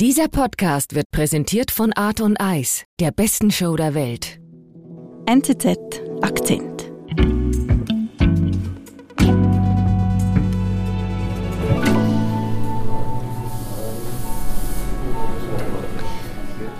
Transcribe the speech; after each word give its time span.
Dieser 0.00 0.26
Podcast 0.26 0.96
wird 0.96 1.08
präsentiert 1.12 1.70
von 1.70 1.92
Art 1.92 2.20
und 2.20 2.40
Eis, 2.40 2.82
der 2.98 3.12
besten 3.12 3.52
Show 3.52 3.76
der 3.76 3.94
Welt. 3.94 4.40
NZZ 5.26 5.78
Akzent. 6.20 6.90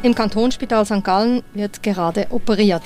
Im 0.03 0.17
Kantonsspital 0.17 0.85
St. 0.85 1.05
Gallen 1.05 1.45
wird 1.53 1.85
gerade 1.85 2.27
operiert. 2.31 2.83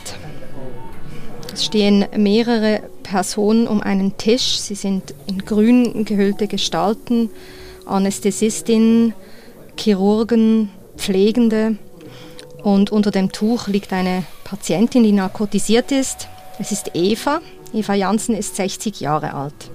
Es 1.55 1.65
stehen 1.65 2.05
mehrere 2.15 2.83
Personen 3.03 3.67
um 3.67 3.81
einen 3.81 4.19
Tisch. 4.19 4.59
Sie 4.59 4.75
sind 4.75 5.15
in 5.27 5.39
grün 5.47 6.05
gehüllte 6.05 6.49
Gestalten, 6.49 7.31
Anästhesistinnen, 7.87 9.15
Chirurgen, 9.79 10.71
Pflegende. 10.97 11.77
Und 12.63 12.91
unter 12.91 13.11
dem 13.11 13.33
Tuch 13.33 13.69
liegt 13.69 13.93
eine 13.93 14.25
Patientin, 14.45 15.05
die 15.05 15.13
narkotisiert 15.13 15.93
ist. 15.93 16.29
Es 16.59 16.73
ist 16.73 16.91
Eva. 16.95 17.41
Eva 17.73 17.95
Jansen 17.95 18.35
ist 18.35 18.57
60 18.57 19.01
Jahre 19.01 19.35
alt. 19.35 19.71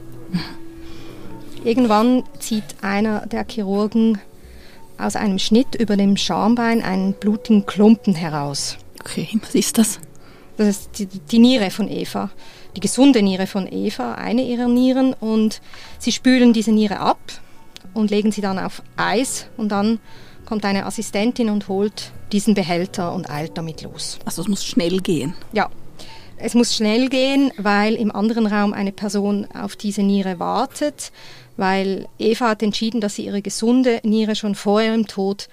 Irgendwann 1.63 2.23
zieht 2.39 2.63
einer 2.81 3.25
der 3.25 3.45
Chirurgen 3.49 4.19
aus 4.97 5.15
einem 5.15 5.39
Schnitt 5.39 5.75
über 5.75 5.95
dem 5.95 6.17
Schambein 6.17 6.83
einen 6.83 7.13
blutigen 7.13 7.65
Klumpen 7.65 8.15
heraus. 8.15 8.77
Okay, 8.99 9.29
was 9.41 9.55
ist 9.55 9.77
das? 9.77 9.99
Das 10.57 10.67
ist 10.67 10.99
die, 10.99 11.05
die, 11.05 11.39
Niere 11.39 11.71
von 11.71 11.89
Eva, 11.89 12.29
die 12.75 12.79
gesunde 12.79 13.23
Niere 13.23 13.47
von 13.47 13.67
Eva, 13.71 14.15
eine 14.15 14.43
ihrer 14.43 14.67
Nieren. 14.67 15.13
Und 15.13 15.61
sie 15.99 16.11
spülen 16.11 16.53
diese 16.53 16.71
Niere 16.71 16.99
ab 16.99 17.19
und 17.93 18.11
legen 18.11 18.31
sie 18.31 18.41
dann 18.41 18.59
auf 18.59 18.81
Eis. 18.97 19.47
Und 19.57 19.69
dann 19.69 19.99
kommt 20.45 20.65
eine 20.65 20.85
Assistentin 20.85 21.49
und 21.49 21.67
holt 21.67 22.11
diesen 22.31 22.53
Behälter 22.53 23.13
und 23.13 23.29
eilt 23.29 23.57
damit 23.57 23.81
los. 23.81 24.19
Also 24.25 24.41
es 24.41 24.47
muss 24.47 24.65
schnell 24.65 24.99
gehen. 24.99 25.33
Ja, 25.51 25.69
es 26.37 26.55
muss 26.55 26.75
schnell 26.75 27.09
gehen, 27.09 27.51
weil 27.57 27.95
im 27.95 28.11
anderen 28.11 28.47
Raum 28.47 28.73
eine 28.73 28.91
Person 28.91 29.47
auf 29.53 29.75
diese 29.75 30.03
Niere 30.03 30.39
wartet, 30.39 31.11
weil 31.57 32.07
Eva 32.19 32.49
hat 32.49 32.63
entschieden, 32.63 32.99
dass 33.01 33.15
sie 33.15 33.25
ihre 33.25 33.41
gesunde 33.41 34.01
Niere 34.03 34.35
schon 34.35 34.55
vor 34.55 34.81
ihrem 34.81 35.07
Tod 35.07 35.47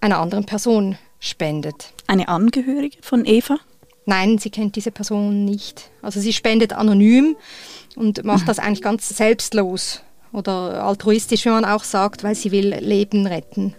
einer 0.00 0.18
anderen 0.18 0.44
Person 0.44 0.98
spendet. 1.20 1.92
Eine 2.08 2.28
Angehörige 2.28 2.98
von 3.00 3.24
Eva? 3.24 3.58
Nein, 4.04 4.38
sie 4.38 4.50
kennt 4.50 4.74
diese 4.74 4.90
Person 4.90 5.44
nicht. 5.44 5.90
Also 6.02 6.20
sie 6.20 6.32
spendet 6.32 6.72
anonym 6.72 7.36
und 7.94 8.24
macht 8.24 8.48
das 8.48 8.58
eigentlich 8.60 8.82
ganz 8.82 9.08
selbstlos 9.08 10.02
oder 10.32 10.84
altruistisch, 10.84 11.44
wie 11.44 11.50
man 11.50 11.64
auch 11.64 11.84
sagt, 11.84 12.24
weil 12.24 12.34
sie 12.34 12.50
will 12.50 12.74
Leben 12.80 13.26
retten. 13.26 13.74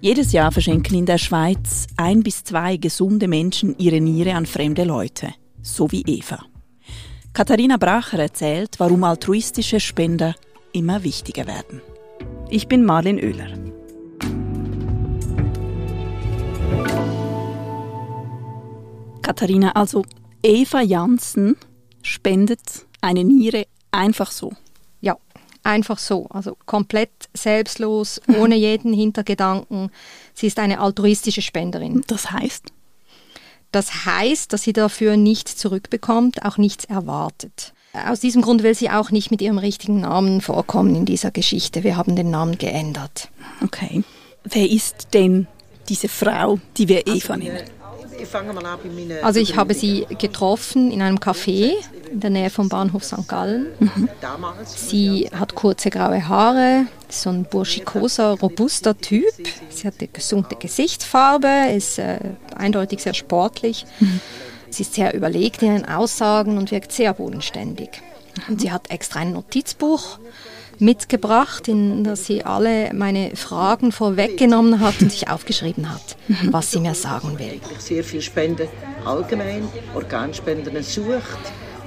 Jedes 0.00 0.32
Jahr 0.32 0.50
verschenken 0.50 0.98
in 0.98 1.06
der 1.06 1.18
Schweiz 1.18 1.86
ein 1.96 2.24
bis 2.24 2.42
zwei 2.42 2.76
gesunde 2.76 3.28
Menschen 3.28 3.76
ihre 3.78 4.00
Niere 4.00 4.34
an 4.34 4.46
fremde 4.46 4.82
Leute, 4.82 5.28
so 5.62 5.92
wie 5.92 6.02
Eva. 6.02 6.40
Katharina 7.32 7.76
Bracher 7.76 8.18
erzählt, 8.18 8.74
warum 8.78 9.04
altruistische 9.04 9.78
Spender 9.78 10.34
immer 10.72 11.04
wichtiger 11.04 11.46
werden. 11.46 11.80
Ich 12.50 12.66
bin 12.66 12.84
Marlin 12.84 13.16
Oehler. 13.16 13.48
Katharina, 19.22 19.70
also 19.72 20.04
Eva 20.42 20.82
Janssen 20.82 21.56
spendet 22.02 22.86
eine 23.00 23.24
Niere 23.24 23.66
einfach 23.90 24.30
so. 24.30 24.52
Ja, 25.00 25.16
einfach 25.62 25.98
so. 25.98 26.26
Also 26.30 26.56
komplett 26.66 27.10
selbstlos, 27.34 28.20
ohne 28.38 28.56
jeden 28.56 28.92
Hintergedanken. 28.92 29.90
Sie 30.34 30.46
ist 30.46 30.58
eine 30.58 30.80
altruistische 30.80 31.42
Spenderin. 31.42 32.02
Das 32.06 32.30
heißt? 32.30 32.72
Das 33.72 34.04
heißt, 34.04 34.52
dass 34.52 34.62
sie 34.62 34.74
dafür 34.74 35.16
nichts 35.16 35.56
zurückbekommt, 35.56 36.44
auch 36.44 36.58
nichts 36.58 36.84
erwartet. 36.84 37.72
Aus 37.94 38.20
diesem 38.20 38.42
Grund 38.42 38.62
will 38.62 38.74
sie 38.74 38.90
auch 38.90 39.10
nicht 39.10 39.30
mit 39.30 39.42
ihrem 39.42 39.58
richtigen 39.58 40.00
Namen 40.00 40.40
vorkommen 40.40 40.94
in 40.94 41.04
dieser 41.04 41.30
Geschichte. 41.30 41.84
Wir 41.84 41.96
haben 41.96 42.16
den 42.16 42.30
Namen 42.30 42.56
geändert. 42.56 43.28
Okay. 43.62 44.02
Wer 44.44 44.70
ist 44.70 45.08
denn 45.14 45.46
diese 45.88 46.08
Frau, 46.08 46.58
die 46.76 46.88
wir 46.88 47.06
Eva 47.06 47.36
nennen? 47.36 47.64
Also 49.22 49.40
ich 49.40 49.56
habe 49.56 49.74
sie 49.74 50.06
getroffen 50.18 50.90
in 50.90 51.02
einem 51.02 51.18
Café 51.18 51.72
in 52.10 52.20
der 52.20 52.30
Nähe 52.30 52.50
vom 52.50 52.68
Bahnhof 52.68 53.04
St. 53.04 53.26
Gallen. 53.26 53.68
Mhm. 53.78 54.08
Sie 54.64 55.30
hat 55.34 55.54
kurze 55.54 55.90
graue 55.90 56.28
Haare, 56.28 56.86
so 57.08 57.30
ein 57.30 57.44
burschikoser, 57.44 58.38
robuster 58.40 58.96
Typ. 58.96 59.32
Sie 59.70 59.86
hat 59.86 59.94
eine 59.98 60.08
gesunde 60.08 60.56
Gesichtsfarbe, 60.56 61.72
ist 61.74 61.98
äh, 61.98 62.18
eindeutig 62.54 63.02
sehr 63.02 63.14
sportlich. 63.14 63.86
Mhm. 64.00 64.20
Sie 64.70 64.82
ist 64.82 64.94
sehr 64.94 65.14
überlegt 65.14 65.62
in 65.62 65.68
ihren 65.68 65.84
Aussagen 65.84 66.58
und 66.58 66.70
wirkt 66.70 66.92
sehr 66.92 67.12
bodenständig. 67.14 67.90
Und 68.48 68.60
sie 68.60 68.72
hat 68.72 68.90
extra 68.90 69.20
ein 69.20 69.32
Notizbuch 69.32 70.18
mitgebracht, 70.82 71.68
in 71.68 72.04
das 72.04 72.26
sie 72.26 72.44
alle 72.44 72.92
meine 72.92 73.36
Fragen 73.36 73.92
vorweggenommen 73.92 74.80
hat 74.80 75.00
und 75.00 75.10
sich 75.12 75.28
aufgeschrieben 75.28 75.88
hat, 75.88 76.16
mhm. 76.28 76.52
was 76.52 76.70
sie 76.70 76.80
mir 76.80 76.94
sagen 76.94 77.38
will. 77.38 77.60
Sehr 77.78 78.04
viel 78.04 78.20
Spenden 78.20 78.68
allgemein, 79.04 79.68
Organspenden 79.94 80.82
sucht. 80.82 81.38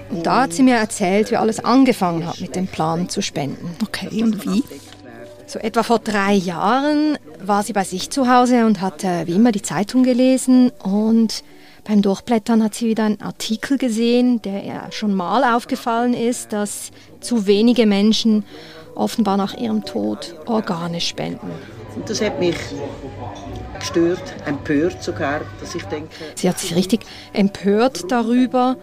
Und 0.09 0.25
da 0.25 0.43
hat 0.43 0.53
sie 0.53 0.63
mir 0.63 0.75
erzählt, 0.75 1.31
wie 1.31 1.37
alles 1.37 1.63
angefangen 1.63 2.25
hat 2.25 2.39
mit 2.39 2.55
dem 2.55 2.67
Plan 2.67 3.09
zu 3.09 3.21
spenden. 3.21 3.75
Okay, 3.83 4.23
und 4.23 4.45
wie? 4.45 4.63
So 5.47 5.59
etwa 5.59 5.83
vor 5.83 5.99
drei 5.99 6.33
Jahren 6.33 7.17
war 7.43 7.63
sie 7.63 7.73
bei 7.73 7.83
sich 7.83 8.09
zu 8.09 8.27
Hause 8.27 8.65
und 8.65 8.81
hat 8.81 9.03
äh, 9.03 9.27
wie 9.27 9.33
immer 9.33 9.51
die 9.51 9.61
Zeitung 9.61 10.03
gelesen 10.03 10.71
und 10.83 11.43
beim 11.83 12.01
Durchblättern 12.01 12.63
hat 12.63 12.73
sie 12.73 12.87
wieder 12.87 13.03
einen 13.03 13.21
Artikel 13.21 13.77
gesehen, 13.77 14.41
der 14.41 14.63
ihr 14.63 14.81
schon 14.89 15.13
mal 15.13 15.55
aufgefallen 15.55 16.15
ist, 16.15 16.51
dass 16.51 16.91
zu 17.19 17.45
wenige 17.45 17.85
Menschen 17.85 18.43
offenbar 18.95 19.37
nach 19.37 19.53
ihrem 19.53 19.85
Tod 19.85 20.35
Organe 20.45 21.01
spenden. 21.01 21.51
Und 21.95 22.09
das 22.09 22.21
hat 22.21 22.39
mich 22.39 22.57
gestört, 23.79 24.21
empört 24.45 25.01
sogar, 25.03 25.41
dass 25.59 25.75
ich 25.75 25.83
denke... 25.83 26.09
Sie 26.35 26.49
hat 26.49 26.59
sich 26.59 26.75
richtig 26.75 27.05
empört 27.33 28.11
darüber, 28.11 28.77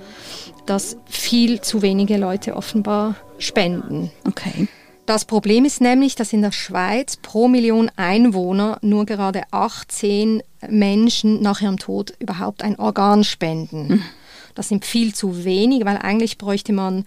dass 0.67 0.97
viel 1.07 1.61
zu 1.61 1.83
wenige 1.83 2.17
Leute 2.17 2.57
offenbar 2.57 3.17
spenden. 3.39 4.11
Okay. 4.27 4.69
Das 5.05 5.25
Problem 5.25 5.65
ist 5.65 5.81
nämlich, 5.81 6.15
dass 6.15 6.33
in 6.33 6.43
der 6.43 6.53
Schweiz 6.53 7.17
pro 7.17 7.49
Million 7.49 7.91
Einwohner 7.97 8.79
nur 8.83 9.05
gerade 9.05 9.43
18 9.51 10.43
Menschen 10.69 11.43
nach 11.43 11.61
ihrem 11.61 11.79
Tod 11.79 12.15
überhaupt 12.21 12.63
ein 12.63 12.79
Organ 12.79 13.25
spenden. 13.25 13.89
Mhm. 13.89 14.03
Das 14.55 14.69
sind 14.69 14.85
viel 14.85 15.15
zu 15.15 15.45
wenig, 15.45 15.85
weil 15.85 15.99
eigentlich 15.99 16.39
bräuchte 16.39 16.73
man 16.73 17.05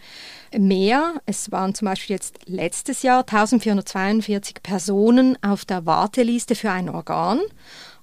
mehr. 0.57 1.15
Es 1.25 1.51
waren 1.51 1.75
zum 1.75 1.87
Beispiel 1.87 2.15
jetzt 2.15 2.39
letztes 2.45 3.01
Jahr 3.03 3.19
1442 3.19 4.61
Personen 4.63 5.37
auf 5.43 5.65
der 5.65 5.85
Warteliste 5.85 6.55
für 6.55 6.71
ein 6.71 6.89
Organ, 6.89 7.39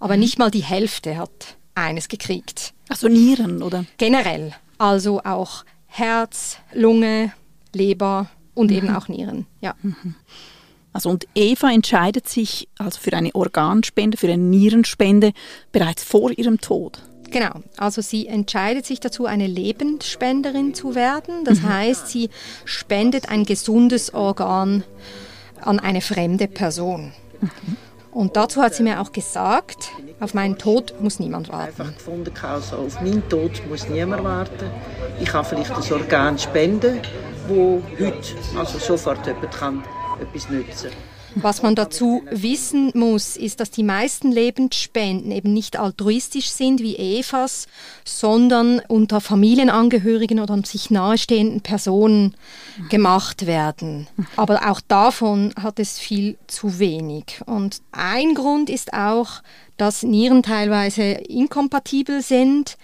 aber 0.01 0.15
mhm. 0.15 0.21
nicht 0.21 0.39
mal 0.39 0.51
die 0.51 0.63
Hälfte 0.63 1.17
hat 1.17 1.57
eines 1.75 2.09
gekriegt. 2.09 2.75
Also 2.89 3.09
Nieren, 3.09 3.63
oder? 3.63 3.85
Generell. 3.99 4.53
Also 4.79 5.23
auch 5.23 5.65
Herz, 5.87 6.59
Lunge, 6.73 7.33
Leber 7.73 8.31
und 8.55 8.71
mhm. 8.71 8.77
eben 8.77 8.97
auch 8.97 9.09
Nieren. 9.09 9.47
Ja. 9.61 9.75
Mhm. 9.83 10.15
Also 10.93 11.09
und 11.09 11.27
Eva 11.35 11.71
entscheidet 11.71 12.29
sich 12.29 12.69
also 12.79 13.01
für 13.01 13.15
eine 13.15 13.35
Organspende, 13.35 14.19
für 14.19 14.27
eine 14.27 14.43
Nierenspende 14.43 15.33
bereits 15.73 16.05
vor 16.05 16.31
ihrem 16.31 16.61
Tod. 16.61 17.03
Genau, 17.33 17.53
also 17.79 18.03
sie 18.03 18.27
entscheidet 18.27 18.85
sich 18.85 19.01
dazu, 19.01 19.25
eine 19.25 19.47
Lebensspenderin 19.47 20.75
zu 20.75 20.95
werden. 20.95 21.45
Das 21.45 21.61
mhm. 21.61 21.69
heißt, 21.71 22.09
sie 22.09 22.29
spendet 22.65 23.31
ein 23.31 23.45
gesundes 23.45 24.13
Organ 24.13 24.85
an 25.61 25.81
eine 25.81 26.03
fremde 26.03 26.47
Person. 26.47 27.13
Mhm. 27.41 27.77
Und 28.13 28.37
dazu 28.37 28.61
hat 28.61 28.75
sie 28.75 28.83
mir 28.83 29.01
auch 29.01 29.13
gesagt, 29.13 29.91
auf 30.21 30.35
meinen 30.35 30.59
Tod 30.59 30.95
muss 31.01 31.19
niemand 31.19 31.49
warten. 31.49 31.81
Einfach 31.81 31.95
gefunden, 31.95 32.33
also 32.43 32.77
auf 32.77 33.01
meinen 33.01 33.27
Tod 33.31 33.63
muss 33.71 33.89
niemand 33.89 34.23
warten. 34.23 34.71
Ich 35.19 35.29
kann 35.31 35.47
vielleicht 35.47 35.71
das 35.71 35.91
Organ 35.91 36.39
spenden, 36.39 37.01
wo 37.49 37.83
heute 37.99 38.37
also 38.59 38.79
sofort 38.79 39.27
jemand 39.27 39.51
kann 39.51 39.83
etwas 40.21 40.51
nützen 40.51 40.91
kann. 40.91 40.99
Was 41.37 41.63
man 41.63 41.75
dazu 41.75 42.23
wissen 42.31 42.93
muss, 42.95 43.37
ist, 43.37 43.61
dass 43.61 43.71
die 43.71 43.83
meisten 43.83 44.33
Lebensspenden 44.33 45.31
eben 45.31 45.53
nicht 45.53 45.79
altruistisch 45.79 46.49
sind 46.49 46.81
wie 46.81 46.97
Evas, 46.97 47.67
sondern 48.05 48.81
unter 48.89 49.21
Familienangehörigen 49.21 50.41
oder 50.41 50.59
sich 50.65 50.91
nahestehenden 50.91 51.61
Personen 51.61 52.35
gemacht 52.89 53.47
werden. 53.47 54.09
Aber 54.37 54.71
auch 54.71 54.81
davon 54.81 55.55
hat 55.61 55.79
es 55.79 55.99
viel 55.99 56.37
zu 56.47 56.79
wenig. 56.79 57.41
Und 57.47 57.83
ein 57.93 58.35
Grund 58.35 58.71
ist 58.71 58.93
auch, 58.93 59.43
dass 59.83 60.05
Nieren 60.05 60.45
teilweise 60.45 61.03
inkompatibel 61.03 62.23
sind 62.23 62.77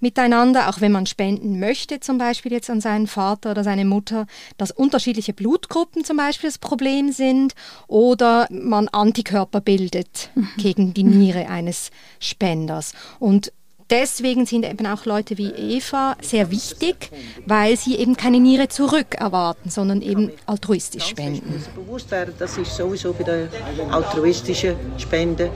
miteinander, 0.00 0.68
auch 0.68 0.80
wenn 0.80 0.90
man 0.90 1.06
spenden 1.06 1.60
möchte, 1.60 2.00
zum 2.00 2.18
Beispiel 2.18 2.50
jetzt 2.50 2.68
an 2.68 2.80
seinen 2.80 3.06
Vater 3.06 3.52
oder 3.52 3.62
seine 3.62 3.84
Mutter, 3.84 4.26
dass 4.56 4.72
unterschiedliche 4.72 5.32
Blutgruppen 5.32 6.02
zum 6.02 6.16
Beispiel 6.16 6.50
das 6.50 6.58
Problem 6.58 7.12
sind 7.12 7.54
oder 7.86 8.48
man 8.50 8.88
Antikörper 8.88 9.60
bildet 9.60 10.30
mhm. 10.34 10.48
gegen 10.56 10.92
die 10.92 11.04
Niere 11.04 11.48
eines 11.48 11.92
Spenders. 12.18 12.94
Und 13.20 13.52
deswegen 13.88 14.44
sind 14.44 14.64
eben 14.64 14.86
auch 14.88 15.04
Leute 15.04 15.38
wie 15.38 15.50
Eva 15.50 16.16
sehr 16.20 16.50
wichtig, 16.50 17.12
weil 17.46 17.76
sie 17.76 17.94
eben 17.94 18.16
keine 18.16 18.40
Niere 18.40 18.66
zurück 18.66 19.14
erwarten, 19.14 19.70
sondern 19.70 20.02
eben 20.02 20.32
altruistisch 20.46 21.04
spenden. 21.04 21.62
Bewusst 21.76 22.10
werden, 22.10 22.34
das 22.40 22.58
ist 22.58 22.74
sowieso 22.76 23.12
bei 23.12 23.22
der 23.22 23.48
altruistischen 23.92 24.74
Spende, 24.98 25.52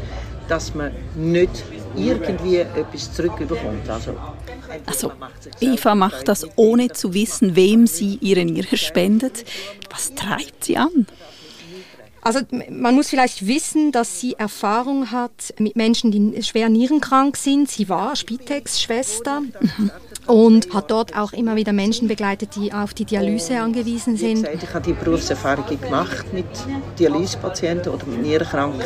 dass 0.49 0.75
man 0.75 0.93
nicht 1.15 1.65
irgendwie 1.97 2.57
etwas 2.57 3.13
zurückbekommt. 3.13 3.89
Also, 3.89 4.17
also 4.87 5.13
Eva 5.61 5.95
macht 5.95 6.29
das 6.29 6.47
ohne 6.57 6.91
zu 6.91 7.15
wissen, 7.15 7.57
wem 7.57 7.87
sie 7.87 8.19
ihre 8.21 8.45
Niere 8.45 8.77
spendet. 8.77 9.45
Was 9.91 10.15
treibt 10.15 10.65
sie 10.65 10.77
an? 10.77 11.07
Also 12.21 12.41
man 12.71 12.95
muss 12.95 13.11
vielleicht 13.11 13.47
wissen, 13.47 13.93
dass 13.93 14.19
sie 14.19 14.33
Erfahrung 14.39 15.11
hat 15.11 15.53
mit 15.59 15.77
Menschen, 15.77 16.11
die 16.11 16.43
schwer 16.43 16.71
nierenkrank 16.71 17.37
sind. 17.37 17.71
Sie 17.71 17.91
war 17.91 18.17
Spitex-Schwester. 18.17 19.43
Mhm 19.43 19.91
und 20.27 20.73
hat 20.73 20.91
dort 20.91 21.17
auch 21.17 21.33
immer 21.33 21.57
wieder 21.57 21.73
Menschen 21.73 22.09
begleitet, 22.09 22.57
die 22.57 22.73
auf 22.73 22.95
die 22.95 23.05
Dialyse 23.05 23.61
angewiesen 23.61 24.17
sind. 24.17 24.49
Ich 24.49 24.75
habe 24.75 24.85
die 24.85 24.93
Berufserfahrung 24.93 25.67
gemacht 25.67 26.33
mit 26.33 26.47
Dialysepatienten 26.99 27.93
oder 27.93 28.07
mit 28.07 28.23
Nierenkranken. 28.23 28.83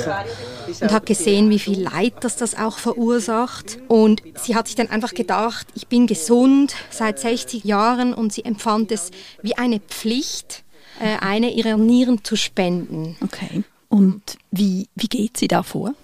Und 0.80 0.92
habe 0.92 1.04
gesehen, 1.04 1.50
wie 1.50 1.58
viel 1.58 1.80
Leid 1.80 2.14
das 2.20 2.36
das 2.36 2.56
auch 2.56 2.78
verursacht. 2.78 3.78
Und 3.88 4.22
sie 4.34 4.54
hat 4.54 4.66
sich 4.66 4.76
dann 4.76 4.90
einfach 4.90 5.14
gedacht, 5.14 5.66
ich 5.74 5.88
bin 5.88 6.06
gesund 6.06 6.74
seit 6.90 7.18
60 7.18 7.64
Jahren 7.64 8.14
und 8.14 8.32
sie 8.32 8.44
empfand 8.44 8.92
es 8.92 9.10
wie 9.42 9.56
eine 9.56 9.80
Pflicht, 9.80 10.64
äh, 11.00 11.24
eine 11.24 11.50
ihrer 11.50 11.76
Nieren 11.76 12.24
zu 12.24 12.36
spenden. 12.36 13.16
Okay. 13.22 13.62
Und 13.88 14.36
wie, 14.50 14.88
wie 14.94 15.08
geht 15.08 15.36
sie 15.36 15.48
da 15.48 15.62
vor? 15.62 15.94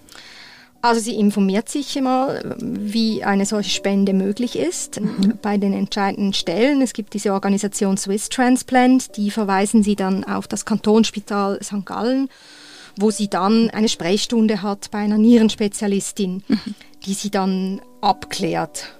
Also 0.85 1.01
sie 1.01 1.15
informiert 1.15 1.67
sich 1.67 1.97
immer, 1.97 2.39
wie 2.59 3.23
eine 3.23 3.47
solche 3.47 3.71
Spende 3.71 4.13
möglich 4.13 4.55
ist 4.55 5.01
mhm. 5.01 5.33
bei 5.41 5.57
den 5.57 5.73
entscheidenden 5.73 6.33
Stellen. 6.33 6.79
Es 6.83 6.93
gibt 6.93 7.15
diese 7.15 7.33
Organisation 7.33 7.97
Swiss 7.97 8.29
Transplant, 8.29 9.17
die 9.17 9.31
verweisen 9.31 9.81
sie 9.81 9.95
dann 9.95 10.23
auf 10.23 10.47
das 10.47 10.63
Kantonsspital 10.63 11.59
St. 11.63 11.85
Gallen, 11.85 12.29
wo 12.97 13.11
sie 13.11 13.29
dann 13.29 13.69
eine 13.69 13.89
Sprechstunde 13.89 14.61
hat 14.61 14.91
bei 14.91 14.99
einer 14.99 15.17
Nierenspezialistin, 15.17 16.43
mhm. 16.47 16.75
die 17.05 17.13
sie 17.13 17.29
dann 17.29 17.81
abklärt. 18.01 18.93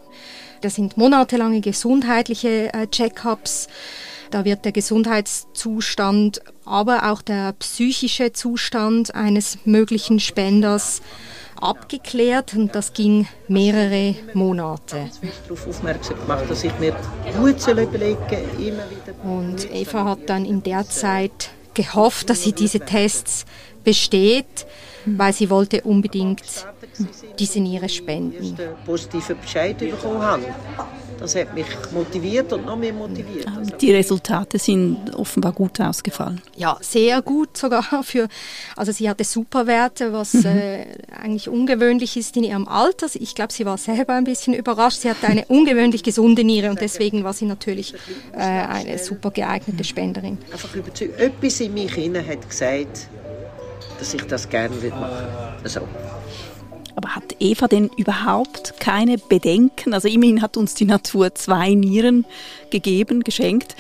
Das 0.62 0.76
sind 0.76 0.98
monatelange 0.98 1.62
gesundheitliche 1.62 2.74
äh, 2.74 2.88
Check-ups. 2.88 3.68
Da 4.32 4.46
wird 4.46 4.66
der 4.66 4.72
Gesundheitszustand, 4.72 6.42
aber 6.66 7.12
auch 7.12 7.22
der 7.22 7.54
psychische 7.54 8.34
Zustand 8.34 9.14
eines 9.14 9.60
möglichen 9.66 10.20
Spenders 10.20 11.02
abgeklärt 11.62 12.54
und 12.54 12.76
das 12.76 12.94
ging 12.94 13.28
mehrere 13.48 14.16
Monate. 14.34 15.10
darauf 15.44 15.68
aufmerksam 15.68 16.20
gemacht, 16.20 16.46
dass 16.50 16.64
ich 16.64 16.78
mir 16.80 16.96
gut 17.40 17.66
überlegen 17.68 18.18
immer 18.58 18.84
wieder. 18.90 19.24
Und 19.24 19.72
Eva 19.74 20.06
hat 20.06 20.30
dann 20.30 20.46
in 20.46 20.64
der 20.64 20.88
Zeit 20.90 21.52
gehofft, 21.74 22.30
dass 22.30 22.44
sie 22.44 22.54
diese 22.54 22.80
Tests 22.80 23.46
besteht, 23.86 24.66
weil 25.06 25.32
sie 25.34 25.50
wollte 25.50 25.82
unbedingt 25.82 26.42
diese 27.40 27.60
Niere 27.60 27.90
spenden. 27.90 28.58
Positive 28.86 29.36
Bescheid 29.36 29.78
bekommen 29.78 30.22
haben. 30.22 30.44
Das 31.20 31.36
hat 31.36 31.54
mich 31.54 31.66
motiviert 31.92 32.52
und 32.52 32.66
noch 32.66 32.76
mehr 32.76 32.92
motiviert. 32.92 33.48
Die 33.80 33.94
Resultate 33.94 34.60
sind 34.60 35.16
offenbar 35.16 35.54
gut 35.54 35.80
ausgefallen. 35.80 36.42
Ja, 36.58 36.78
sehr 36.82 37.22
gut 37.22 37.56
sogar. 37.56 37.84
Für, 38.04 38.28
also 38.76 38.92
sie 38.92 39.10
hatte 39.10 39.24
Superwerte, 39.24 40.12
was 40.12 40.34
mhm. 40.34 40.46
äh, 40.46 40.86
eigentlich 41.18 41.48
ungewöhnlich 41.48 42.18
ist 42.18 42.36
in 42.36 42.44
ihrem 42.44 42.68
Alter. 42.68 43.08
Ich 43.14 43.34
glaube, 43.34 43.54
sie 43.54 43.66
war 43.66 43.78
selber 43.78 44.14
ein 44.14 44.26
bisschen 44.26 44.54
überrascht. 44.54 45.02
Sie 45.02 45.10
hatte 45.10 45.28
eine 45.28 45.46
ungewöhnlich 45.48 46.04
gesunde 46.04 46.44
Niere 46.44 46.70
und 46.70 46.82
deswegen 46.82 47.24
war 47.24 47.34
sie 47.34 47.46
natürlich 47.46 47.94
äh, 48.34 48.40
eine 48.40 48.98
super 48.98 49.32
geeignete 49.32 49.84
Spenderin. 49.84 50.38
Einfach 50.52 50.76
überzeugt. 50.76 51.20
Etwas 51.20 51.62
in 51.62 51.74
mich 51.74 51.96
hat 51.96 52.50
gesagt, 52.50 53.08
dass 54.00 54.14
ich 54.14 54.24
das 54.24 54.50
gerne 54.50 54.76
machen 54.76 54.92
würde. 54.92 55.56
Also. 55.64 55.82
Aber 56.96 57.16
hat 57.16 57.36
Eva 57.40 57.68
denn 57.68 57.90
überhaupt 57.98 58.80
keine 58.80 59.18
Bedenken? 59.18 59.94
Also 59.94 60.08
immerhin 60.08 60.42
hat 60.42 60.56
uns 60.56 60.76
die 60.76 60.86
Natur 60.86 61.36
zwei 61.36 61.74
Nieren 61.74 62.26
gegeben, 62.70 63.24
geschenkt. 63.24 63.76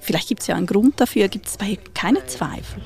Vielleicht 0.00 0.28
gibt 0.28 0.42
es 0.42 0.46
ja 0.46 0.54
einen 0.54 0.66
Grund 0.66 1.00
dafür. 1.00 1.26
Gibt 1.28 1.48
es 1.48 1.56
bei 1.56 1.78
keine 1.92 2.24
Zweifel? 2.26 2.80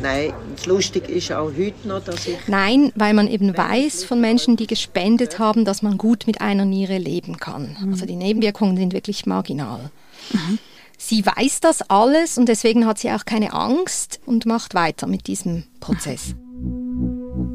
Nein, 0.00 0.32
das 0.54 0.66
Lustige 0.66 1.10
ist 1.10 1.32
auch 1.32 1.50
heute 1.58 1.88
noch, 1.88 2.04
dass 2.04 2.26
ich... 2.26 2.36
Nein, 2.46 2.92
weil 2.94 3.14
man 3.14 3.26
eben 3.26 3.56
weiß 3.56 4.04
von 4.04 4.20
Menschen, 4.20 4.56
die 4.56 4.68
gespendet 4.68 5.40
haben, 5.40 5.64
dass 5.64 5.82
man 5.82 5.98
gut 5.98 6.28
mit 6.28 6.40
einer 6.40 6.64
Niere 6.64 6.98
leben 6.98 7.38
kann. 7.38 7.76
Mhm. 7.80 7.92
Also 7.92 8.06
die 8.06 8.14
Nebenwirkungen 8.14 8.76
sind 8.76 8.92
wirklich 8.92 9.26
marginal. 9.26 9.90
Mhm. 10.32 10.58
Sie 11.08 11.24
weiß 11.24 11.60
das 11.60 11.82
alles 11.82 12.36
und 12.36 12.48
deswegen 12.48 12.84
hat 12.84 12.98
sie 12.98 13.12
auch 13.12 13.24
keine 13.24 13.52
Angst 13.52 14.18
und 14.26 14.44
macht 14.44 14.74
weiter 14.74 15.06
mit 15.06 15.28
diesem 15.28 15.62
Prozess. 15.78 16.34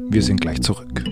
Wir 0.08 0.22
sind 0.22 0.40
gleich 0.40 0.62
zurück. 0.62 1.04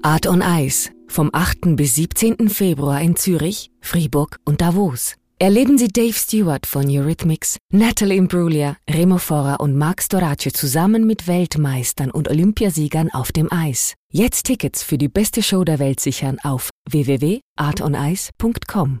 Art 0.00 0.28
on 0.28 0.44
Ice 0.46 0.92
vom 1.08 1.30
8. 1.32 1.74
bis 1.74 1.96
17. 1.96 2.48
Februar 2.48 3.00
in 3.00 3.16
Zürich, 3.16 3.72
Fribourg 3.80 4.38
und 4.44 4.60
Davos. 4.60 5.16
Erleben 5.38 5.76
Sie 5.76 5.88
Dave 5.88 6.14
Stewart 6.14 6.64
von 6.64 6.86
Eurythmics, 6.88 7.58
Natalie 7.70 8.16
Imbruglia, 8.16 8.78
Remo 8.88 9.18
Fora 9.18 9.56
und 9.56 9.76
Marc 9.76 10.00
Storace 10.00 10.50
zusammen 10.54 11.06
mit 11.06 11.26
Weltmeistern 11.26 12.10
und 12.10 12.30
Olympiasiegern 12.30 13.10
auf 13.12 13.32
dem 13.32 13.52
Eis. 13.52 13.92
Jetzt 14.10 14.44
Tickets 14.44 14.82
für 14.82 14.96
die 14.96 15.10
beste 15.10 15.42
Show 15.42 15.62
der 15.62 15.78
Welt 15.78 16.00
sichern 16.00 16.38
auf 16.42 16.70
www.artonice.com. 16.88 18.98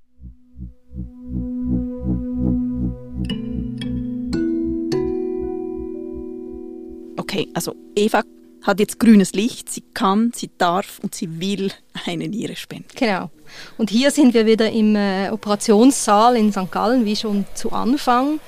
Okay, 7.16 7.48
also 7.54 7.74
Eva 7.96 8.22
hat 8.66 8.80
jetzt 8.80 8.98
grünes 8.98 9.32
Licht, 9.32 9.70
sie 9.70 9.84
kann, 9.94 10.32
sie 10.34 10.50
darf 10.58 10.98
und 11.02 11.14
sie 11.14 11.40
will 11.40 11.72
eine 12.06 12.28
Niere 12.28 12.56
spenden. 12.56 12.88
Genau. 12.94 13.30
Und 13.78 13.90
hier 13.90 14.10
sind 14.10 14.34
wir 14.34 14.44
wieder 14.46 14.70
im 14.70 14.96
äh, 14.96 15.30
Operationssaal 15.30 16.36
in 16.36 16.52
St. 16.52 16.70
Gallen, 16.70 17.04
wie 17.04 17.16
schon 17.16 17.46
zu 17.54 17.72
Anfang. 17.72 18.40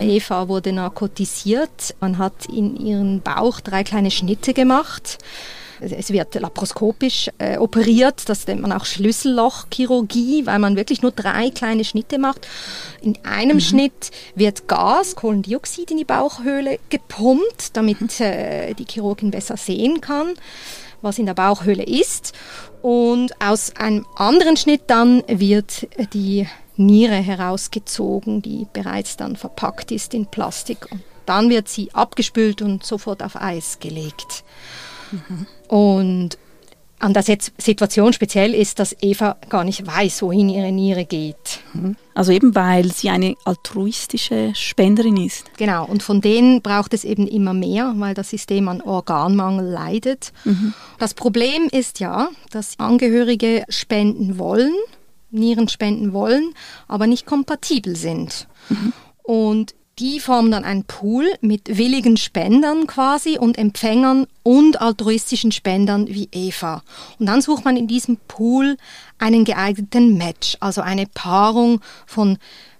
Eva 0.00 0.48
wurde 0.48 0.72
narkotisiert. 0.72 1.94
Man 2.00 2.18
hat 2.18 2.46
in 2.46 2.76
ihren 2.76 3.20
Bauch 3.20 3.60
drei 3.60 3.84
kleine 3.84 4.10
Schnitte 4.10 4.54
gemacht. 4.54 5.18
Es 5.80 6.12
wird 6.12 6.34
laparoskopisch 6.34 7.30
äh, 7.38 7.56
operiert, 7.56 8.28
das 8.28 8.46
nennt 8.46 8.60
man 8.60 8.72
auch 8.72 8.84
Schlüssellochchirurgie, 8.84 10.44
weil 10.46 10.58
man 10.58 10.76
wirklich 10.76 11.00
nur 11.00 11.10
drei 11.10 11.50
kleine 11.50 11.84
Schnitte 11.84 12.18
macht. 12.18 12.46
In 13.00 13.18
einem 13.24 13.56
mhm. 13.56 13.60
Schnitt 13.60 14.10
wird 14.34 14.68
Gas, 14.68 15.16
Kohlendioxid 15.16 15.90
in 15.90 15.96
die 15.96 16.04
Bauchhöhle 16.04 16.78
gepumpt, 16.90 17.76
damit 17.76 18.00
mhm. 18.00 18.08
äh, 18.20 18.74
die 18.74 18.84
Chirurgin 18.84 19.30
besser 19.30 19.56
sehen 19.56 20.00
kann, 20.00 20.34
was 21.00 21.18
in 21.18 21.26
der 21.26 21.34
Bauchhöhle 21.34 21.84
ist. 21.84 22.34
Und 22.82 23.32
aus 23.40 23.74
einem 23.76 24.06
anderen 24.16 24.56
Schnitt 24.56 24.82
dann 24.86 25.22
wird 25.28 25.88
die 26.12 26.46
Niere 26.76 27.16
herausgezogen, 27.16 28.42
die 28.42 28.66
bereits 28.72 29.16
dann 29.16 29.36
verpackt 29.36 29.92
ist 29.92 30.14
in 30.14 30.26
Plastik. 30.26 30.90
Und 30.90 31.02
dann 31.26 31.50
wird 31.50 31.68
sie 31.68 31.94
abgespült 31.94 32.62
und 32.62 32.84
sofort 32.84 33.22
auf 33.22 33.36
Eis 33.36 33.78
gelegt. 33.80 34.44
Mhm. 35.12 35.46
Und 35.68 36.38
an 37.00 37.14
der 37.14 37.22
Situation 37.22 38.12
speziell 38.12 38.54
ist, 38.54 38.78
dass 38.78 38.94
Eva 39.00 39.38
gar 39.48 39.64
nicht 39.64 39.86
weiß, 39.86 40.20
wohin 40.20 40.50
ihre 40.50 40.70
Niere 40.70 41.06
geht. 41.06 41.60
Mhm. 41.72 41.96
Also 42.14 42.30
eben 42.30 42.54
weil 42.54 42.92
sie 42.92 43.08
eine 43.08 43.36
altruistische 43.46 44.52
Spenderin 44.54 45.16
ist. 45.16 45.50
Genau, 45.56 45.86
und 45.86 46.02
von 46.02 46.20
denen 46.20 46.60
braucht 46.60 46.92
es 46.92 47.04
eben 47.04 47.26
immer 47.26 47.54
mehr, 47.54 47.94
weil 47.96 48.12
das 48.12 48.28
System 48.28 48.68
an 48.68 48.82
Organmangel 48.82 49.64
leidet. 49.64 50.32
Mhm. 50.44 50.74
Das 50.98 51.14
Problem 51.14 51.68
ist 51.72 52.00
ja, 52.00 52.28
dass 52.50 52.78
Angehörige 52.78 53.64
spenden 53.70 54.38
wollen, 54.38 54.74
Nieren 55.30 55.68
spenden 55.68 56.12
wollen, 56.12 56.52
aber 56.86 57.06
nicht 57.06 57.24
kompatibel 57.24 57.96
sind. 57.96 58.46
Mhm. 58.68 58.92
Und 59.22 59.74
die 60.00 60.18
formen 60.18 60.50
dann 60.50 60.64
einen 60.64 60.84
Pool 60.84 61.30
mit 61.42 61.76
willigen 61.76 62.16
Spendern 62.16 62.86
quasi 62.86 63.38
und 63.38 63.58
Empfängern 63.58 64.26
und 64.42 64.80
altruistischen 64.80 65.52
Spendern 65.52 66.08
wie 66.08 66.28
Eva. 66.32 66.82
Und 67.18 67.26
dann 67.26 67.42
sucht 67.42 67.66
man 67.66 67.76
in 67.76 67.86
diesem 67.86 68.16
Pool 68.26 68.78
einen 69.18 69.44
geeigneten 69.44 70.16
Match, 70.16 70.56
also 70.60 70.80
eine 70.80 71.06
Paarung 71.06 71.82
von 72.06 72.38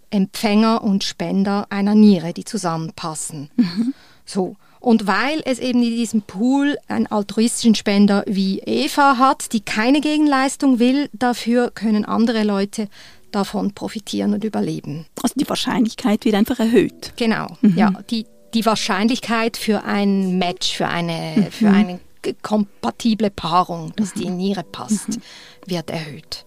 Empfänger 0.08 0.82
und 0.82 1.04
Spender 1.04 1.66
einer 1.68 1.94
Niere, 1.94 2.32
die 2.32 2.44
zusammenpassen. 2.44 3.50
Mhm. 3.56 3.94
So. 4.24 4.56
Und 4.80 5.06
weil 5.06 5.42
es 5.44 5.58
eben 5.58 5.82
in 5.82 5.90
diesem 5.90 6.22
Pool 6.22 6.78
einen 6.88 7.06
altruistischen 7.06 7.74
Spender 7.74 8.24
wie 8.26 8.60
Eva 8.60 9.18
hat, 9.18 9.52
die 9.52 9.60
keine 9.60 10.00
Gegenleistung 10.00 10.78
will, 10.78 11.10
dafür 11.12 11.70
können 11.70 12.06
andere 12.06 12.42
Leute 12.42 12.88
davon 13.30 13.72
profitieren 13.74 14.34
und 14.34 14.42
überleben. 14.42 15.06
Also 15.22 15.34
die 15.36 15.48
Wahrscheinlichkeit 15.48 16.24
wird 16.24 16.34
einfach 16.34 16.58
erhöht. 16.58 17.12
Genau, 17.16 17.56
mhm. 17.60 17.76
ja. 17.76 17.92
Die, 18.10 18.26
die 18.54 18.66
Wahrscheinlichkeit 18.66 19.56
für 19.56 19.84
ein 19.84 20.38
Match, 20.38 20.74
für 20.76 20.88
eine, 20.88 21.34
mhm. 21.36 21.50
für 21.50 21.68
eine 21.68 22.00
kompatible 22.42 23.30
Paarung, 23.30 23.92
dass 23.96 24.14
die 24.14 24.28
Niere 24.28 24.64
passt, 24.64 25.08
mhm. 25.08 25.22
wird 25.66 25.90
erhöht. 25.90 26.44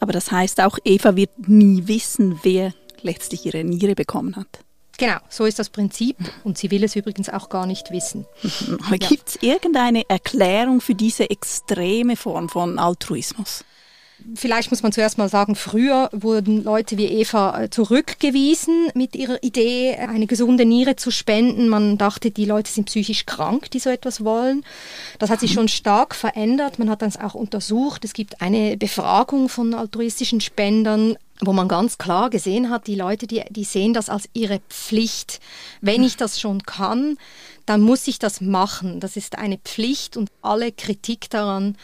Aber 0.00 0.12
das 0.12 0.32
heißt 0.32 0.60
auch, 0.60 0.78
Eva 0.84 1.14
wird 1.14 1.48
nie 1.48 1.86
wissen, 1.86 2.40
wer 2.42 2.74
letztlich 3.02 3.46
ihre 3.46 3.62
Niere 3.62 3.94
bekommen 3.94 4.36
hat. 4.36 4.64
Genau, 4.98 5.16
so 5.28 5.44
ist 5.46 5.58
das 5.58 5.70
Prinzip 5.70 6.16
und 6.44 6.58
sie 6.58 6.70
will 6.70 6.84
es 6.84 6.96
übrigens 6.96 7.28
auch 7.28 7.48
gar 7.48 7.66
nicht 7.66 7.90
wissen. 7.90 8.26
Aber 8.86 8.96
ja. 8.96 9.08
gibt 9.08 9.28
es 9.28 9.36
irgendeine 9.40 10.08
Erklärung 10.08 10.80
für 10.80 10.94
diese 10.94 11.30
extreme 11.30 12.16
Form 12.16 12.48
von 12.48 12.78
Altruismus? 12.78 13.64
Vielleicht 14.34 14.70
muss 14.70 14.82
man 14.82 14.92
zuerst 14.92 15.18
mal 15.18 15.28
sagen, 15.28 15.54
früher 15.56 16.08
wurden 16.12 16.62
Leute 16.62 16.96
wie 16.96 17.06
Eva 17.06 17.62
äh, 17.62 17.70
zurückgewiesen 17.70 18.88
mit 18.94 19.16
ihrer 19.16 19.42
Idee, 19.42 19.96
eine 19.96 20.26
gesunde 20.26 20.64
Niere 20.64 20.96
zu 20.96 21.10
spenden. 21.10 21.68
Man 21.68 21.98
dachte, 21.98 22.30
die 22.30 22.44
Leute 22.44 22.70
sind 22.70 22.86
psychisch 22.86 23.26
krank, 23.26 23.70
die 23.70 23.78
so 23.80 23.90
etwas 23.90 24.24
wollen. 24.24 24.64
Das 25.18 25.30
hat 25.30 25.40
sich 25.40 25.52
mhm. 25.52 25.54
schon 25.54 25.68
stark 25.68 26.14
verändert. 26.14 26.78
Man 26.78 26.90
hat 26.90 27.02
das 27.02 27.18
auch 27.18 27.34
untersucht. 27.34 28.04
Es 28.04 28.12
gibt 28.12 28.40
eine 28.40 28.76
Befragung 28.76 29.48
von 29.48 29.74
altruistischen 29.74 30.40
Spendern 30.40 31.16
wo 31.40 31.52
man 31.52 31.68
ganz 31.68 31.98
klar 31.98 32.30
gesehen 32.30 32.70
hat, 32.70 32.86
die 32.86 32.94
Leute, 32.94 33.26
die, 33.26 33.42
die 33.50 33.64
sehen 33.64 33.94
das 33.94 34.08
als 34.08 34.28
ihre 34.32 34.60
Pflicht. 34.68 35.40
Wenn 35.80 36.04
ich 36.04 36.16
das 36.16 36.40
schon 36.40 36.62
kann, 36.62 37.18
dann 37.66 37.80
muss 37.80 38.08
ich 38.08 38.18
das 38.18 38.40
machen. 38.40 39.00
Das 39.00 39.16
ist 39.16 39.38
eine 39.38 39.58
Pflicht 39.58 40.16
und 40.16 40.30
alle 40.40 40.72
Kritik 40.72 41.30
daran 41.30 41.76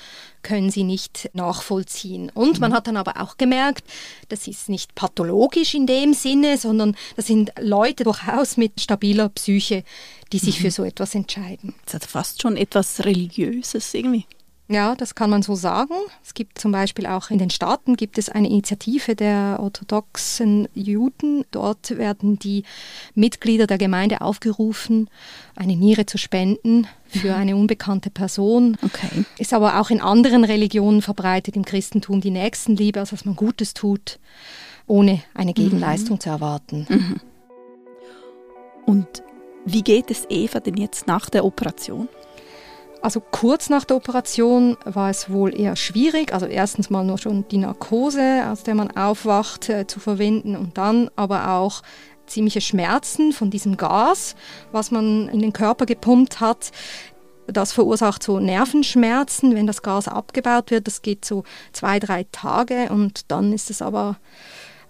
können 0.43 0.71
sie 0.71 0.85
nicht 0.85 1.31
nachvollziehen. 1.35 2.31
Und 2.33 2.61
man 2.61 2.71
mhm. 2.71 2.75
hat 2.77 2.87
dann 2.87 2.97
aber 2.97 3.21
auch 3.21 3.37
gemerkt, 3.37 3.85
das 4.29 4.47
ist 4.47 4.69
nicht 4.69 4.95
pathologisch 4.95 5.75
in 5.75 5.87
dem 5.87 6.15
Sinne, 6.15 6.57
sondern 6.57 6.97
das 7.17 7.27
sind 7.27 7.53
Leute 7.61 8.05
durchaus 8.05 8.57
mit 8.57 8.81
stabiler 8.81 9.29
Psyche, 9.29 9.85
die 10.33 10.39
sich 10.39 10.59
mhm. 10.59 10.63
für 10.63 10.71
so 10.71 10.85
etwas 10.85 11.15
entscheiden. 11.15 11.75
Das 11.85 11.95
hat 11.95 12.05
fast 12.05 12.43
schon 12.43 12.57
etwas 12.57 13.05
Religiöses 13.05 13.95
irgendwie. 13.95 14.27
Ja, 14.71 14.95
das 14.95 15.15
kann 15.15 15.31
man 15.31 15.41
so 15.41 15.55
sagen. 15.55 15.95
Es 16.23 16.35
gibt 16.35 16.59
zum 16.59 16.73
Beispiel 16.73 17.07
auch 17.07 17.31
in 17.31 17.39
den 17.39 17.49
Staaten 17.49 17.97
gibt 17.97 18.19
es 18.19 18.29
eine 18.29 18.51
Initiative 18.51 19.17
der 19.17 19.59
orthodoxen 19.61 20.69
Juden. 20.75 21.47
Dort 21.51 21.97
werden 21.97 22.39
die 22.39 22.65
Mitglieder 23.15 23.67
der 23.67 23.79
Gemeinde 23.79 24.21
aufgerufen, 24.21 25.09
eine 25.57 25.75
Niere 25.75 26.05
zu 26.05 26.19
spenden 26.19 26.87
für 27.09 27.35
eine 27.35 27.57
unbekannte 27.57 28.11
Person. 28.11 28.77
Okay. 28.83 29.25
Ist 29.39 29.55
aber 29.55 29.81
auch 29.81 29.89
in 29.89 30.03
anderen 30.03 30.45
Religionen 30.45 31.01
verbreitet, 31.01 31.57
im 31.57 31.65
Christentum 31.65 32.21
die 32.21 32.31
Nächstenliebe, 32.31 33.01
also 33.01 33.17
dass 33.17 33.25
man 33.25 33.37
Gutes 33.37 33.73
tut, 33.73 34.19
ohne 34.87 35.23
eine 35.33 35.55
Gegenleistung 35.55 36.17
mhm. 36.17 36.21
zu 36.21 36.29
erwarten. 36.29 36.87
Mhm. 36.91 37.21
Und 38.85 39.23
wie 39.65 39.83
geht 39.83 40.11
es 40.11 40.27
Eva 40.29 40.61
denn 40.61 40.77
jetzt 40.77 41.07
nach 41.07 41.31
der 41.31 41.47
Operation? 41.47 42.09
Also 43.01 43.21
kurz 43.21 43.71
nach 43.71 43.85
der 43.85 43.97
Operation 43.97 44.77
war 44.85 45.11
es 45.11 45.31
wohl 45.31 45.59
eher 45.59 45.77
schwierig. 45.77 46.33
Also 46.33 46.47
erstens 46.47 46.91
mal 46.91 47.05
nur 47.05 47.19
schon 47.19 47.47
die 47.49 47.59
Narkose, 47.59 48.45
aus 48.51 48.65
der 48.65 48.75
man 48.75 48.91
aufwacht, 48.97 49.69
äh, 49.69 49.87
zu 49.87 50.01
verwenden 50.01 50.57
und 50.57 50.77
dann 50.79 51.09
aber 51.15 51.51
auch 51.53 51.83
ziemliche 52.27 52.61
Schmerzen 52.61 53.33
von 53.33 53.51
diesem 53.51 53.77
Gas, 53.77 54.35
was 54.73 54.91
man 54.91 55.29
in 55.29 55.41
den 55.41 55.53
Körper 55.53 55.87
gepumpt 55.87 56.41
hat. 56.41 56.73
Das 57.47 57.73
verursacht 57.73 58.23
so 58.23 58.41
Nervenschmerzen, 58.41 59.55
wenn 59.55 59.67
das 59.67 59.83
Gas 59.83 60.09
abgebaut 60.09 60.71
wird. 60.71 60.87
Das 60.87 61.01
geht 61.01 61.25
so 61.25 61.45
zwei, 61.73 61.99
drei 61.99 62.27
Tage 62.31 62.89
und 62.91 63.31
dann 63.31 63.53
ist 63.53 63.71
es 63.71 63.81
aber 63.81 64.19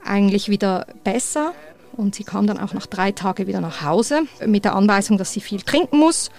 eigentlich 0.04 0.48
wieder 0.48 0.86
besser. 1.04 1.52
Und 1.98 2.14
sie 2.14 2.22
kam 2.22 2.46
dann 2.46 2.58
auch 2.58 2.74
nach 2.74 2.86
drei 2.86 3.10
Tagen 3.10 3.48
wieder 3.48 3.60
nach 3.60 3.82
Hause 3.82 4.22
mit 4.46 4.64
der 4.64 4.76
Anweisung, 4.76 5.18
dass 5.18 5.32
sie 5.32 5.40
viel 5.40 5.60
trinken 5.62 5.98
muss 5.98 6.30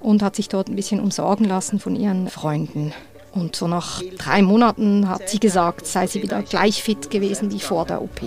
und 0.00 0.22
hat 0.22 0.36
sich 0.36 0.50
dort 0.50 0.68
ein 0.68 0.76
bisschen 0.76 1.00
umsorgen 1.00 1.46
lassen 1.46 1.80
von 1.80 1.96
ihren 1.96 2.28
Freunden. 2.28 2.92
Und 3.32 3.56
so 3.56 3.68
nach 3.68 4.02
drei 4.18 4.42
Monaten 4.42 5.08
hat 5.08 5.30
sie 5.30 5.40
gesagt, 5.40 5.86
sei 5.86 6.06
sie 6.06 6.22
wieder 6.22 6.42
gleich 6.42 6.82
fit 6.82 7.10
gewesen 7.10 7.50
wie 7.50 7.58
vor 7.58 7.86
der 7.86 8.02
OP. 8.02 8.20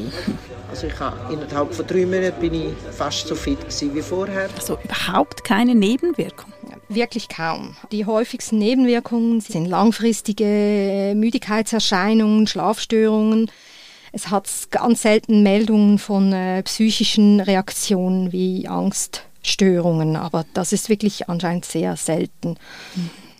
Also 0.72 0.88
ich 0.88 1.00
habe 1.00 1.32
innerhalb 1.32 1.72
von 1.72 1.86
drei 1.86 2.04
Monaten 2.04 2.42
bin 2.42 2.54
ich 2.56 2.74
fast 2.98 3.28
so 3.28 3.36
fit 3.36 3.60
wie 3.94 4.02
vorher. 4.02 4.50
Also 4.56 4.80
überhaupt 4.84 5.44
keine 5.44 5.76
Nebenwirkung? 5.76 6.52
Ja, 6.68 6.78
wirklich 6.96 7.30
kaum. 7.30 7.76
Die 7.92 8.08
häufigsten 8.08 8.58
Nebenwirkungen 8.58 9.40
sind 9.42 9.68
langfristige 9.68 11.14
Müdigkeitserscheinungen, 11.16 12.48
Schlafstörungen. 12.48 13.52
Es 14.12 14.30
hat 14.30 14.50
ganz 14.72 15.04
selten 15.04 15.42
Meldungen 15.44 15.98
von 15.98 16.34
äh, 16.34 16.64
psychischen 16.64 17.40
Reaktionen 17.40 18.32
wie 18.32 18.68
Angst, 18.68 19.26
Störungen, 19.42 20.16
aber 20.16 20.46
das 20.54 20.74
ist 20.74 20.90
wirklich 20.90 21.30
anscheinend 21.30 21.66
sehr 21.66 21.96
selten. 21.96 22.58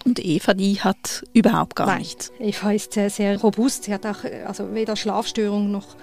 Und 0.06 0.24
Eva, 0.24 0.54
die 0.54 0.82
hat 0.82 1.24
überhaupt 1.34 1.76
gar 1.76 1.88
Nein, 1.88 2.00
nichts. 2.00 2.32
Eva 2.40 2.72
ist 2.72 2.94
sehr, 2.94 3.10
sehr 3.10 3.40
robust. 3.40 3.84
Sie 3.84 3.94
hat 3.94 4.06
auch 4.06 4.24
also 4.48 4.74
weder 4.74 4.96
Schlafstörungen 4.96 5.72
noch 5.72 5.96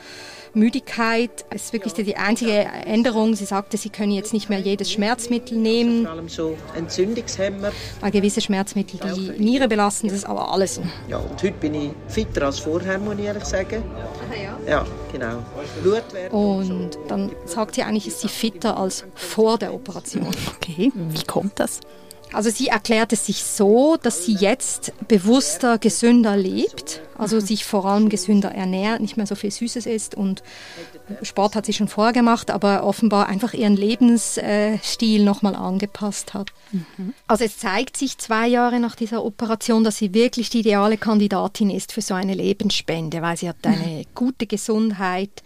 Müdigkeit. 0.54 1.44
Es 1.50 1.66
ist 1.66 1.72
wirklich 1.72 1.92
die 1.92 2.16
einzige 2.16 2.52
Änderung. 2.52 3.34
Sie 3.34 3.44
sagte, 3.44 3.76
sie 3.76 3.90
können 3.90 4.12
jetzt 4.12 4.32
nicht 4.32 4.48
mehr 4.48 4.58
jedes 4.58 4.90
Schmerzmittel 4.92 5.58
nehmen. 5.58 6.02
Vor 6.04 6.12
allem 6.12 6.28
so 6.28 6.56
Entzündungshemmer. 6.76 7.72
Weil 8.00 8.10
gewisse 8.10 8.40
Schmerzmittel 8.40 9.00
die 9.14 9.42
Niere 9.42 9.68
belasten, 9.68 10.08
das 10.08 10.18
ist 10.18 10.24
aber 10.24 10.52
alles. 10.52 10.80
Ja, 11.08 11.18
und 11.18 11.42
heute 11.42 11.52
bin 11.52 11.74
ich 11.74 11.90
fitter 12.08 12.46
als 12.46 12.58
vorher, 12.60 12.98
muss 12.98 13.16
ich 13.18 13.24
ehrlich 13.24 13.44
sagen. 13.44 13.82
ja? 14.42 14.58
Ja, 14.66 14.86
genau. 15.12 15.42
Und 16.30 16.98
dann 17.08 17.30
sagt 17.46 17.74
sie 17.74 17.82
eigentlich, 17.82 18.06
ist 18.06 18.20
sie 18.20 18.28
fitter 18.28 18.76
als 18.76 19.04
vor 19.14 19.58
der 19.58 19.72
Operation. 19.74 20.26
Okay, 20.56 20.92
wie 20.94 21.24
kommt 21.24 21.58
das? 21.58 21.80
Also 22.32 22.50
sie 22.50 22.68
erklärt 22.68 23.12
es 23.12 23.26
sich 23.26 23.42
so, 23.42 23.96
dass 23.96 24.24
sie 24.24 24.34
jetzt 24.34 24.92
bewusster, 25.08 25.78
gesünder 25.78 26.36
lebt, 26.36 27.00
also 27.16 27.40
sich 27.40 27.64
vor 27.64 27.86
allem 27.86 28.08
gesünder 28.08 28.50
ernährt, 28.52 29.00
nicht 29.00 29.16
mehr 29.16 29.26
so 29.26 29.34
viel 29.34 29.50
Süßes 29.50 29.86
isst 29.86 30.14
und 30.14 30.42
Sport 31.22 31.54
hat 31.54 31.66
sie 31.66 31.72
schon 31.72 31.88
vorher 31.88 32.12
gemacht, 32.12 32.50
aber 32.50 32.84
offenbar 32.84 33.28
einfach 33.28 33.54
ihren 33.54 33.76
Lebensstil 33.76 35.24
nochmal 35.24 35.54
angepasst 35.54 36.34
hat. 36.34 36.50
Mhm. 36.72 37.14
Also 37.26 37.44
es 37.44 37.58
zeigt 37.58 37.96
sich 37.96 38.18
zwei 38.18 38.46
Jahre 38.46 38.78
nach 38.78 38.94
dieser 38.94 39.24
Operation, 39.24 39.84
dass 39.84 39.96
sie 39.96 40.12
wirklich 40.12 40.50
die 40.50 40.60
ideale 40.60 40.98
Kandidatin 40.98 41.70
ist 41.70 41.92
für 41.92 42.02
so 42.02 42.14
eine 42.14 42.34
Lebensspende, 42.34 43.22
weil 43.22 43.36
sie 43.36 43.48
hat 43.48 43.56
eine 43.64 44.04
gute 44.14 44.46
Gesundheit, 44.46 45.42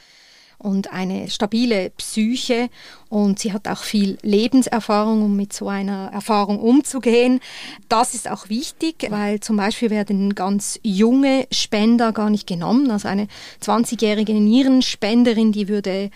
und 0.63 0.93
eine 0.93 1.29
stabile 1.29 1.91
Psyche 1.91 2.69
und 3.09 3.39
sie 3.39 3.53
hat 3.53 3.69
auch 3.69 3.83
viel 3.83 4.19
Lebenserfahrung, 4.23 5.23
um 5.23 5.37
mit 5.37 5.53
so 5.53 5.69
einer 5.69 6.11
Erfahrung 6.13 6.61
umzugehen. 6.61 7.41
Das 7.89 8.15
ist 8.15 8.31
auch 8.31 8.49
wichtig, 8.49 9.07
weil 9.11 9.41
zum 9.41 9.57
Beispiel 9.57 9.91
werden 9.91 10.35
ganz 10.35 10.79
junge 10.83 11.47
Spender 11.51 12.13
gar 12.13 12.31
nicht 12.31 12.47
genommen. 12.47 12.91
Also 12.91 13.09
eine 13.09 13.29
20-jährige 13.63 14.35
Nierenspenderin, 14.35 15.53
die 15.53 15.69
würde 15.69 16.11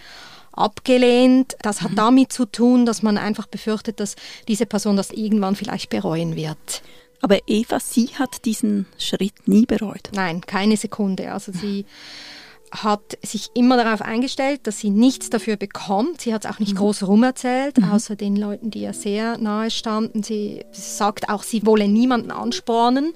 abgelehnt. 0.53 1.57
Das 1.61 1.83
hat 1.83 1.93
mhm. 1.93 1.97
damit 1.97 2.33
zu 2.33 2.47
tun, 2.47 2.87
dass 2.87 3.03
man 3.03 3.19
einfach 3.19 3.47
befürchtet, 3.47 4.01
dass 4.01 4.17
diese 4.49 4.67
Person 4.67 4.97
das 4.97 5.11
irgendwann 5.11 5.57
vielleicht 5.57 5.91
bereuen 5.91 6.37
wird. 6.37 6.83
Aber 7.21 7.39
Eva, 7.47 7.81
sie 7.81 8.11
hat 8.19 8.45
diesen 8.45 8.87
Schritt 8.99 9.47
nie 9.49 9.67
bereut. 9.67 10.11
Nein, 10.13 10.43
keine 10.43 10.77
Sekunde. 10.77 11.33
Also 11.33 11.53
sie 11.53 11.85
hat 12.83 13.19
sich 13.23 13.51
immer 13.55 13.77
darauf 13.77 14.03
eingestellt, 14.03 14.67
dass 14.67 14.79
sie 14.79 14.91
nichts 14.91 15.31
dafür 15.31 15.57
bekommt. 15.57 16.21
Sie 16.21 16.35
hat 16.35 16.45
es 16.45 16.51
auch 16.51 16.59
nicht 16.59 16.75
mhm. 16.75 16.79
groß 16.79 17.05
rumerzählt, 17.05 17.79
mhm. 17.79 17.91
außer 17.91 18.17
den 18.17 18.37
Leuten, 18.37 18.71
die 18.71 18.81
ihr 18.81 18.93
sehr 18.93 19.39
nahe 19.39 19.71
standen. 19.71 20.23
Sie 20.23 20.65
sagt 20.73 21.29
auch, 21.29 21.43
sie 21.43 21.65
wolle 21.67 21.89
niemanden 21.89 22.31
anspornen 22.31 23.15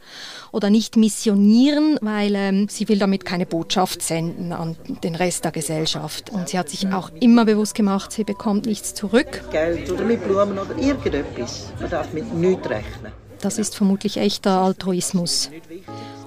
oder 0.52 0.70
nicht 0.70 0.96
missionieren, 0.96 1.98
weil 2.00 2.34
ähm, 2.34 2.68
sie 2.68 2.88
will 2.88 2.98
damit 2.98 3.24
keine 3.24 3.46
Botschaft 3.46 4.02
senden 4.02 4.52
an 4.52 4.76
den 5.02 5.14
Rest 5.14 5.44
der 5.44 5.52
Gesellschaft. 5.52 6.30
Und 6.30 6.48
sie 6.48 6.58
hat 6.58 6.68
sich 6.68 6.88
auch 6.92 7.10
immer 7.20 7.44
bewusst 7.44 7.74
gemacht, 7.74 8.12
sie 8.12 8.24
bekommt 8.24 8.66
nichts 8.66 8.94
zurück. 8.94 9.42
Geld 9.50 9.90
oder 9.90 10.04
mit 10.04 10.24
Blumen 10.24 10.58
oder 10.58 10.76
irgendetwas. 10.76 11.72
Man 11.80 11.90
darf 11.90 12.12
mit 12.12 12.32
nichts 12.34 12.68
rechnen. 12.68 13.12
Das 13.40 13.58
ist 13.58 13.74
vermutlich 13.74 14.18
echter 14.18 14.60
Altruismus. 14.60 15.50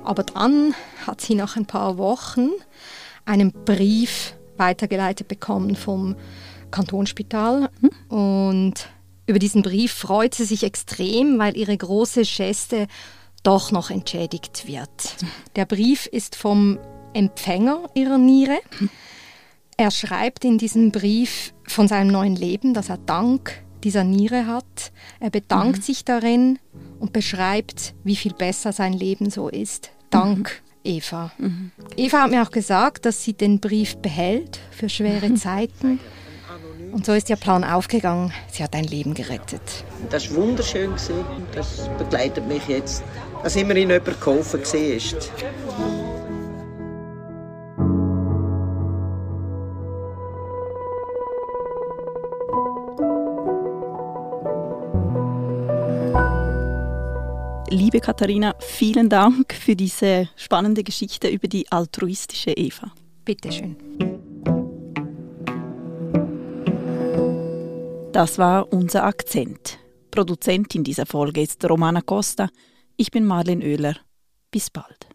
Aber 0.03 0.23
dann 0.23 0.73
hat 1.05 1.21
sie 1.21 1.35
nach 1.35 1.55
ein 1.55 1.65
paar 1.65 1.97
Wochen 1.97 2.49
einen 3.25 3.51
Brief 3.51 4.35
weitergeleitet 4.57 5.27
bekommen 5.27 5.75
vom 5.75 6.15
Kantonsspital. 6.71 7.69
Mhm. 7.81 8.15
Und 8.15 8.89
über 9.25 9.39
diesen 9.39 9.61
Brief 9.61 9.93
freut 9.93 10.35
sie 10.35 10.45
sich 10.45 10.63
extrem, 10.63 11.39
weil 11.39 11.57
ihre 11.57 11.77
große 11.77 12.23
Geste 12.23 12.87
doch 13.43 13.71
noch 13.71 13.89
entschädigt 13.89 14.67
wird. 14.67 15.15
Der 15.55 15.65
Brief 15.65 16.07
ist 16.07 16.35
vom 16.35 16.79
Empfänger 17.13 17.89
ihrer 17.93 18.17
Niere. 18.17 18.57
Er 19.77 19.91
schreibt 19.91 20.45
in 20.45 20.57
diesem 20.57 20.91
Brief 20.91 21.53
von 21.67 21.87
seinem 21.87 22.07
neuen 22.07 22.35
Leben, 22.35 22.73
dass 22.73 22.89
er 22.89 22.97
dank 22.97 23.63
dieser 23.83 24.03
Niere 24.03 24.47
hat. 24.47 24.91
Er 25.19 25.29
bedankt 25.29 25.79
mhm. 25.79 25.83
sich 25.83 26.05
darin 26.05 26.59
und 26.99 27.13
beschreibt, 27.13 27.93
wie 28.03 28.15
viel 28.15 28.33
besser 28.33 28.71
sein 28.71 28.93
Leben 28.93 29.29
so 29.29 29.49
ist. 29.49 29.91
Dank 30.09 30.61
mhm. 30.63 30.72
Eva. 30.83 31.31
Mhm. 31.37 31.71
Eva 31.97 32.23
hat 32.23 32.31
mir 32.31 32.43
auch 32.43 32.51
gesagt, 32.51 33.05
dass 33.05 33.23
sie 33.23 33.33
den 33.33 33.59
Brief 33.59 33.97
behält 33.97 34.59
für 34.71 34.89
schwere 34.89 35.33
Zeiten. 35.35 35.99
Und 36.91 37.05
so 37.07 37.13
ist 37.13 37.29
ihr 37.29 37.37
Plan 37.37 37.63
aufgegangen. 37.63 38.31
Sie 38.51 38.63
hat 38.63 38.75
ein 38.75 38.83
Leben 38.83 39.15
gerettet. 39.15 39.61
Das 40.11 40.29
war 40.29 40.43
wunderschön. 40.43 40.93
Das 41.55 41.89
begleitet 41.97 42.47
mich 42.47 42.67
jetzt. 42.67 43.03
Dass 43.41 43.55
immerhin 43.55 43.89
jemand 43.89 44.21
geholfen 44.21 44.61
war. 44.61 46.02
Katharina, 58.03 58.53
vielen 58.59 59.07
Dank 59.07 59.53
für 59.53 59.77
diese 59.77 60.27
spannende 60.35 60.83
Geschichte 60.83 61.29
über 61.29 61.47
die 61.47 61.71
altruistische 61.71 62.51
Eva. 62.51 62.91
Bitteschön. 63.23 63.77
Das 68.11 68.37
war 68.37 68.73
unser 68.73 69.05
Akzent. 69.05 69.79
Produzentin 70.11 70.83
dieser 70.83 71.05
Folge 71.05 71.41
ist 71.41 71.63
Romana 71.63 72.01
Costa. 72.01 72.49
Ich 72.97 73.09
bin 73.09 73.23
Marlene 73.23 73.63
Oehler. 73.63 73.95
Bis 74.51 74.69
bald. 74.69 75.07